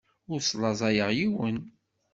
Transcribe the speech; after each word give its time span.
Ur 0.31 0.39
slaẓayeɣ 0.41 1.09
yiwen. 1.17 1.57